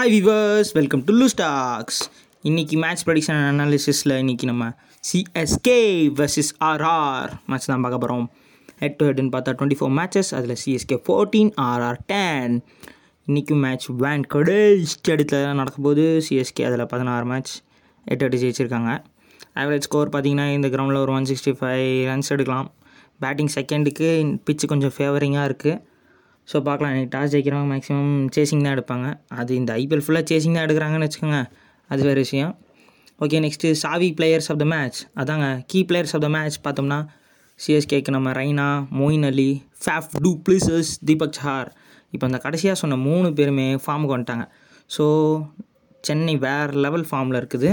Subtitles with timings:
[0.00, 2.02] Hi viewers welcome to லூ ஸ்டாக்ஸ்
[2.44, 4.72] இன்றைக்கி மேட்ச் ப்ரடிக்ஷன் அனாலிசிஸில் இன்றைக்கி நம்ம
[5.12, 8.30] சிஎஸ்கே வெர்சஸ் ஆர்ஆர் மேட்ச் தான் பார்க்க போகிறோம்
[8.78, 12.64] ஹெட் டு ஹெட்னு பார்த்தா டுவெண்ட்டி ஃபோர் மேட்சஸ் அதில் சிஎஸ்கே ஃபோர்டீன் ஆர்ஆர் டென்
[13.26, 17.50] இன்றைக்கும் மேட்ச் வேன் கடைஸ்ட் இடத்துல நடக்கும்போது போது சிஎஸ்கே அதில் பதினாறு மேட்ச்
[18.04, 19.04] எட்டு எட்டு ஜெயிச்சிருக்காங்க.
[19.54, 22.72] ஆவரேஜ் ஸ்கோர் பார்த்தீங்கன்னா இந்த கிரவுண்டில் ஒரு ஒன் சிக்ஸ்டி ஃபைவ் ரன்ஸ் எடுக்கலாம்
[23.20, 25.88] பேட்டிங் செகண்டுக்கு பிச்சு கொஞ்சம் ஃபேவரிங்காக இருக்குது
[26.50, 26.92] ஸோ பார்க்கலாம்.
[26.94, 29.08] எனக்கு டாஸ் ஜெயிக்கிறவங்க மேக்ஸிமம் சேசிங் தான் எடுப்பாங்க.
[29.40, 31.40] அது இந்த ஐபிஎல் ஃபுல்லாக சேசிங் தான் எடுக்கிறாங்கன்னு வச்சுக்கோங்க
[31.90, 32.52] அது வேறு விஷயம்.
[33.24, 36.98] ஓகே நெக்ஸ்ட்டு சாவி பிளேயர்ஸ் ஆஃப் த மேட்ச் அதாங்க key players of the match பார்த்தோம்னா
[37.60, 38.68] சிஎஸ்கேக்கு நம்ம Raina
[39.00, 39.50] Moeen Ali
[39.84, 41.70] Faf du Plessis Deepak Chahar
[42.14, 44.46] இப்போ அந்த கடைசியாக சொன்ன மூணு பேருமே ஃபார்முக்கு வந்துட்டாங்க.
[44.94, 45.04] ஸோ
[46.08, 47.70] சென்னை வேறு லெவல் ஃபார்மில் இருக்குது.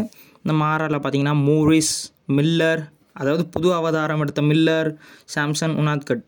[0.50, 1.94] நம்ம ஆர்ஆரில் பார்த்தீங்கன்னா மூரிஸ்
[2.38, 2.82] மில்லர்
[3.22, 4.90] அதாவது புது அவதாரம் எடுத்த மில்லர்
[5.36, 6.24] சாம்சன் உனாத்கட்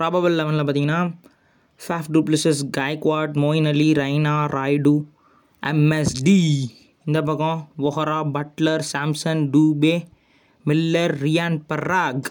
[0.00, 1.00] ப்ராபபிள் லெவனில் பார்த்தீங்கன்னா
[1.80, 4.94] Faf du Plessis Gaikwad Moeen Ali Raina Rayudu
[5.62, 6.38] MSD
[7.06, 9.94] இந்த பக்கம் ஒஹரா Buttler Samson Dube
[10.64, 12.28] Miller Riyan Parag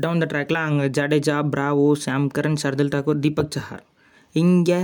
[0.00, 3.84] down the ட்ராக்ல அங்கே Jadeja Bravo Sam Curran Shardul Thakur Deepak Chahar
[4.34, 4.80] இங்கே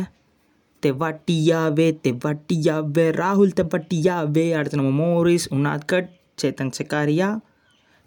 [0.83, 7.29] தெவாட்டியாவே தெவாட்டியாவே ராகுல் தெவாட்டியாவே அடுத்து நம்ம மோரிஸ் உன்னாத்கட் சேத்தன் செக்காரியா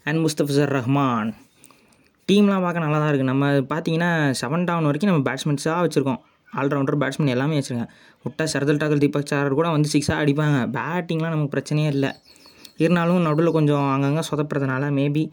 [0.06, 1.32] அண்ட் முஸ்தபிசர் ரஹ்மான்
[2.30, 6.22] டீம்லாம் பார்க்க நல்லா தான் இருக்குது நம்ம பார்த்தீங்கன்னா செவன் டவுன் வரைக்கும் நம்ம பேட்ஸ்மென்ஸாக வச்சுருக்கோம்.
[6.60, 7.92] ஆல்ரவுண்டர் பேட்ஸ்மேன் எல்லாமே வச்சுருக்கேன்.
[8.24, 10.58] விட்டா சரதல் டாக்கல் தீபக் சாரர் கூட வந்து சிக்ஸாக அடிப்பாங்க.
[10.76, 12.12] பேட்டிங்லாம் நமக்கு பிரச்சனையே இல்லை.
[12.84, 15.24] இருந்தாலும் நடுவில் கொஞ்சம் அங்கங்கே சொதப்புறதுனால மேபி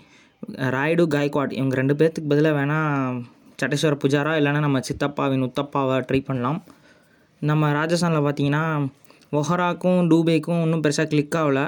[0.76, 3.20] ராய்டு காய்க்வாட் இவங்க ரெண்டு பேர்த்துக்கு பதிலாக வேணால்
[3.60, 6.58] சட்டேஸ்வர புஜாரா இல்லைன்னா நம்ம சித்தப்பாவின் உத்தப்பாவை ட்ரை பண்ணலாம்.
[7.50, 8.64] நம்ம ராஜஸ்தானில் பார்த்தீங்கன்னா
[9.38, 11.64] ஒஹராக்கும் டூபேக்கும் இன்னும் பெருசாக கிளிக் ஆகலை.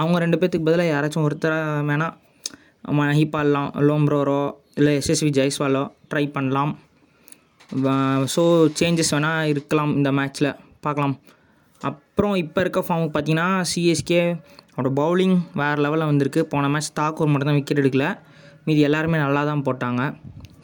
[0.00, 2.14] அவங்க ரெண்டு பேர்த்துக்கு பதிலாக யாராச்சும் ஒருத்தராக வேணால்
[2.98, 4.42] மஹிபால்லாம் லோம்ரோரோ
[4.78, 6.72] இல்லை எஸ்எஸ்வி ஜெய்ஸ்வாலோ ட்ரை பண்ணலாம்.
[8.34, 8.42] ஸோ
[8.80, 10.50] சேஞ்சஸ் வேணால் இருக்கலாம் இந்த மேட்ச்சில்
[10.86, 11.14] பார்க்கலாம்.
[11.90, 14.20] அப்புறம் இப்போ இருக்க ஃபார்முக்கு பார்த்தீங்கன்னா சிஎஸ்கே
[14.74, 16.40] அவரோட பவுலிங் வேறு லெவலில் வந்திருக்கு.
[16.52, 18.06] போன மேட்ச் தாக்கூர் மட்டும் தான் விக்கெட் எடுக்கல.
[18.66, 20.02] மீதி எல்லாருமே நல்லா தான் போட்டாங்க.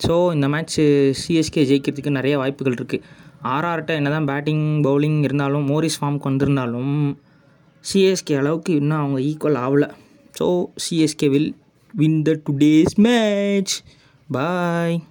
[0.05, 0.79] ஸோ இந்த மேட்ச்
[1.23, 3.05] சிஎஸ்கே ஜெயிக்கிறதுக்கு நிறைய வாய்ப்புகள் இருக்குது
[3.55, 6.95] ஆர்ஆர்கிட்ட என்ன தான் பேட்டிங் பவுலிங் இருந்தாலும் மோரிஸ் ஃபார்முக்கு வந்திருந்தாலும்
[7.85, 9.89] சிஎஸ்கே அளவுக்கு இன்னும் அவங்க ஈக்குவல் ஆகலை.
[10.39, 10.47] So
[10.85, 11.51] CSK will
[11.95, 13.83] win the today's match.
[14.29, 15.03] Bye.